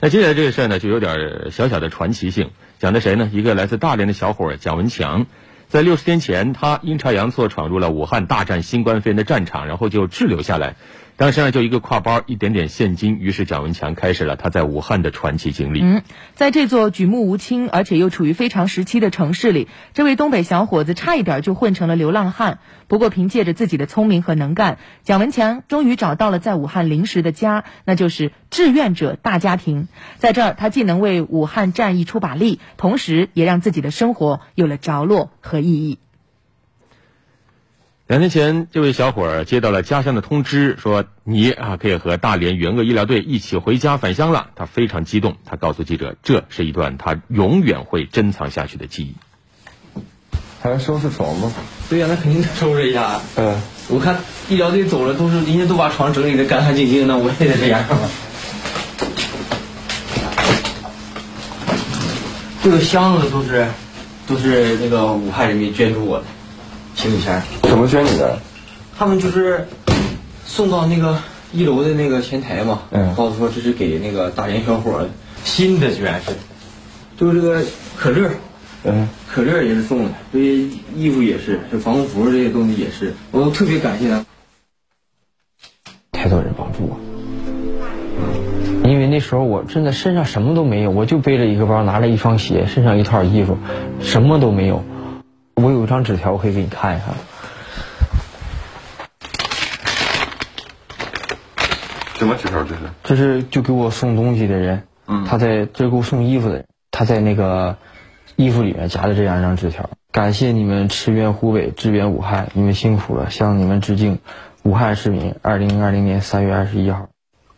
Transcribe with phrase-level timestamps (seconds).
[0.00, 3.28] 那接下来这个事儿呢，就有点小小的传奇性，讲的谁呢？
[3.32, 5.26] 一个来自大连的小伙蒋文强，
[5.66, 10.76] 在六十天前，他阴差阳错闯入了武汉大战新冠肺炎的战场，然后就滞留下来。
[11.18, 13.18] 当时呢，就一个挎包，一点点现金。
[13.18, 15.80] 于是蒋文强开始了他在武汉的传奇经历。
[15.82, 22.60] 嗯，在这座举目无亲而且又处于非常时期的城市里，这位东北小伙子差一点就混成了流浪汉。
[22.86, 29.88] 不过凭借着自己的聪明和能干，蒋文强终于找到了在武汉临时的家，那就是志愿者大家庭。
[30.18, 35.98] 在这儿，他既能为武汉战役出把力，同时也让自己的生活有了着落和意义。
[38.08, 44.48] 两年前，这位小伙儿接到了家乡的通知，说你啊可以和大连援鄂医疗队一起回家返乡了。
[44.56, 49.14] 他非常激动，他告诉记者，这是一段他永远会珍藏下去的记忆。
[50.62, 51.52] 还要收拾床吗？
[51.90, 53.20] 对呀，那肯定得收拾一下。
[53.36, 58.10] 嗯，我看医疗队走了，都是人家都把床整理的干干净净，那我也得这样了。
[62.62, 63.68] 这个箱子都是
[64.26, 66.24] 都是那个武汉人民捐助我的。
[66.98, 68.40] 行李箱怎么捐你的？
[68.98, 69.68] 他们就是
[70.44, 71.16] 送到那个
[71.52, 75.08] 一楼的那个前台嘛，嗯，告诉说这是给那个大连小伙
[75.44, 76.32] 新的，居然是，
[77.16, 77.62] 就是这个
[77.96, 78.28] 可乐，
[78.82, 80.56] 嗯，可乐也是送的，这些
[80.96, 84.24] 衣服也是，这防护服这些东西也是，我都特别感谢他。
[86.10, 86.98] 太多人帮助我，
[88.90, 93.56] 因为那时候我真的身上什么都没有，我就背着一个包，拿了一双鞋，身上一套衣服，
[94.00, 94.82] 什么都没有。
[95.60, 97.14] 我有一张纸条，我可以给你看一看。
[102.14, 102.62] 什么纸条？
[102.62, 102.80] 这是？
[103.02, 107.76] 这是就给我送东西的人，嗯，他在这给我送衣服的人，他在那个
[108.36, 109.90] 衣服里面夹着这样一张纸条。
[110.12, 114.20] 感谢你们驰援湖北，支援武汉，你们辛苦了，向你们致敬。
[114.62, 117.08] 武汉市民，二零二零年三月二十一号。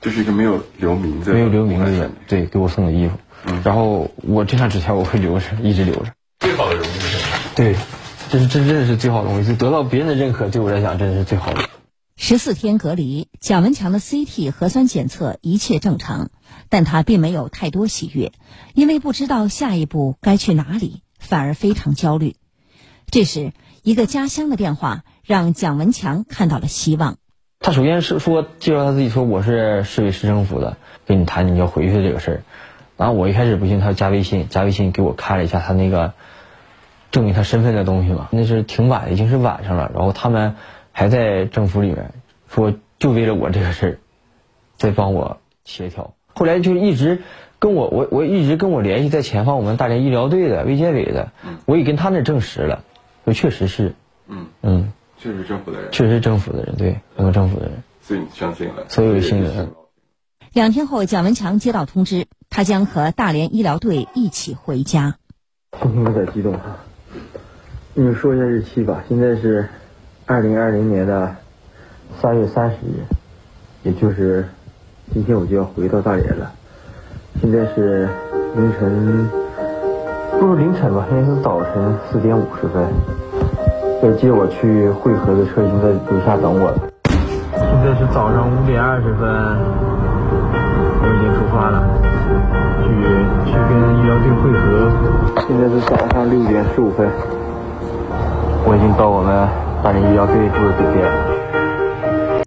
[0.00, 3.16] 这是一个没有留名字、没有留名字的人，对，给我送的衣服。
[3.46, 6.06] 嗯，然后我这张纸条我会留着，一直留着。
[7.56, 7.76] 对，
[8.30, 11.62] 这是这真的是最好的东西，就得到别人的认可，对我来讲真的是最好的。
[12.16, 16.30] 十四天隔离，蒋文强的 CT 核酸检测一切正常，
[16.68, 18.32] 但他并没有太多喜悦，
[18.74, 22.34] 因为不知道下一步该去哪里，反而非常焦虑。
[23.06, 23.52] 这时，
[23.84, 27.18] 一个家乡的电话让蒋文强看到了希望。
[27.60, 30.76] 他首先是说介绍他自己，说我是市委市政府的，
[31.06, 32.42] 跟你谈你要回去的这个事儿。
[32.96, 36.14] 然后我一开始不信，他加微信，加微信给我看了一下他那个。
[37.14, 39.88] 证明他身份的东西嘛，那是挺晚，已经是晚上了。
[39.94, 40.56] 然后他们
[40.90, 42.12] 还在政府里面
[42.48, 43.98] 说，就为了我这个事儿，
[44.76, 46.14] 在帮我协调。
[46.34, 47.22] 后来就一直
[47.60, 51.30] 跟我，我我一直跟我联系在前方我们大连医疗队的卫健委的，
[51.66, 52.82] 我也跟他那证实了，
[53.24, 53.94] 说确实是，
[54.26, 59.70] 嗯嗯，确实政府的人，确实政府的人，对，我们政府的人，所以你相信了，所有信任。
[60.52, 65.14] 两天后，蒋文强接到通知，他将和大连医疗队一起回家。
[65.80, 66.78] 心情有点激动哈。
[67.96, 69.04] 你们说一下日期吧。
[69.08, 69.68] 现在是
[70.26, 71.30] 二零二零年的
[72.20, 73.04] 三月三十日，
[73.84, 74.44] 也就是
[75.12, 76.50] 今天我就要回到大连了。
[77.40, 78.08] 现在是
[78.56, 79.30] 凌晨，
[80.40, 81.06] 不是凌晨吧？
[81.08, 82.82] 应该是早晨四点五十分。
[84.02, 86.78] 要接我去汇合的车已经在楼下等我了。
[87.06, 89.22] 现在是早上五点二十分，
[90.98, 91.78] 我已经出发了，
[92.82, 92.90] 去
[93.46, 94.90] 去跟医疗队汇合。
[95.46, 97.08] 现在是早上六点十五分。
[98.66, 99.46] 我已经到我们
[99.82, 101.63] 大连医疗队住的酒店了。